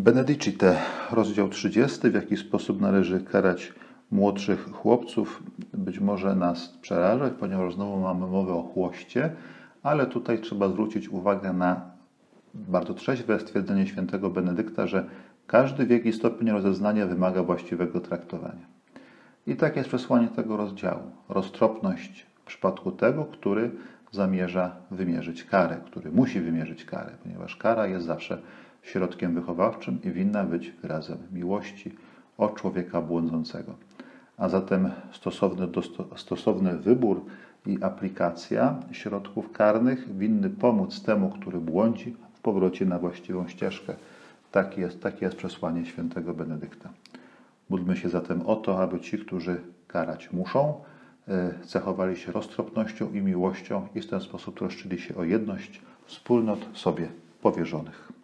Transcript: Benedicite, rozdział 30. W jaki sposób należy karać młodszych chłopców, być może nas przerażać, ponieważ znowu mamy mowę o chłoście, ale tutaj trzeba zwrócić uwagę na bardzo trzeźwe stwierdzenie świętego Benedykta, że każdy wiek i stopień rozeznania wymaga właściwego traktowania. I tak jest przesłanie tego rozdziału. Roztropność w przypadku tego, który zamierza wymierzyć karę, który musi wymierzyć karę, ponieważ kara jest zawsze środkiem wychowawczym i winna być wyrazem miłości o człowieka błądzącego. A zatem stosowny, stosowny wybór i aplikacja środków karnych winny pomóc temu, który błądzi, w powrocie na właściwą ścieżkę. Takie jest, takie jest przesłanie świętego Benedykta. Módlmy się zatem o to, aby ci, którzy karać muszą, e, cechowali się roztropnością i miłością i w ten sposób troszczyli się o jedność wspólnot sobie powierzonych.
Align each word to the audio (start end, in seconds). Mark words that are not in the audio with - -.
Benedicite, 0.00 0.76
rozdział 1.10 1.48
30. 1.48 2.10
W 2.10 2.14
jaki 2.14 2.36
sposób 2.36 2.80
należy 2.80 3.20
karać 3.20 3.72
młodszych 4.10 4.72
chłopców, 4.72 5.42
być 5.74 6.00
może 6.00 6.34
nas 6.34 6.68
przerażać, 6.68 7.32
ponieważ 7.40 7.74
znowu 7.74 8.00
mamy 8.00 8.26
mowę 8.26 8.52
o 8.54 8.62
chłoście, 8.62 9.30
ale 9.82 10.06
tutaj 10.06 10.38
trzeba 10.38 10.68
zwrócić 10.68 11.08
uwagę 11.08 11.52
na 11.52 11.80
bardzo 12.54 12.94
trzeźwe 12.94 13.40
stwierdzenie 13.40 13.86
świętego 13.86 14.30
Benedykta, 14.30 14.86
że 14.86 15.04
każdy 15.46 15.86
wiek 15.86 16.06
i 16.06 16.12
stopień 16.12 16.50
rozeznania 16.50 17.06
wymaga 17.06 17.42
właściwego 17.42 18.00
traktowania. 18.00 18.66
I 19.46 19.56
tak 19.56 19.76
jest 19.76 19.88
przesłanie 19.88 20.28
tego 20.28 20.56
rozdziału. 20.56 21.02
Roztropność 21.28 22.26
w 22.42 22.46
przypadku 22.46 22.92
tego, 22.92 23.24
który 23.24 23.70
zamierza 24.10 24.76
wymierzyć 24.90 25.44
karę, 25.44 25.76
który 25.86 26.12
musi 26.12 26.40
wymierzyć 26.40 26.84
karę, 26.84 27.12
ponieważ 27.22 27.56
kara 27.56 27.86
jest 27.86 28.06
zawsze 28.06 28.38
środkiem 28.82 29.34
wychowawczym 29.34 29.98
i 30.04 30.10
winna 30.10 30.44
być 30.44 30.70
wyrazem 30.70 31.18
miłości 31.32 31.92
o 32.38 32.48
człowieka 32.48 33.00
błądzącego. 33.00 33.74
A 34.36 34.48
zatem 34.48 34.90
stosowny, 35.12 35.68
stosowny 36.16 36.78
wybór 36.78 37.24
i 37.66 37.82
aplikacja 37.82 38.80
środków 38.92 39.52
karnych 39.52 40.16
winny 40.16 40.50
pomóc 40.50 41.02
temu, 41.02 41.30
który 41.30 41.60
błądzi, 41.60 42.16
w 42.34 42.40
powrocie 42.40 42.86
na 42.86 42.98
właściwą 42.98 43.48
ścieżkę. 43.48 43.94
Takie 44.52 44.80
jest, 44.80 45.02
takie 45.02 45.24
jest 45.24 45.36
przesłanie 45.36 45.86
świętego 45.86 46.34
Benedykta. 46.34 46.88
Módlmy 47.68 47.96
się 47.96 48.08
zatem 48.08 48.46
o 48.46 48.56
to, 48.56 48.82
aby 48.82 49.00
ci, 49.00 49.18
którzy 49.18 49.60
karać 49.86 50.32
muszą, 50.32 50.74
e, 51.28 51.54
cechowali 51.64 52.16
się 52.16 52.32
roztropnością 52.32 53.12
i 53.12 53.20
miłością 53.20 53.88
i 53.94 54.00
w 54.00 54.06
ten 54.06 54.20
sposób 54.20 54.58
troszczyli 54.58 54.98
się 54.98 55.16
o 55.16 55.24
jedność 55.24 55.80
wspólnot 56.06 56.58
sobie 56.72 57.08
powierzonych. 57.42 58.19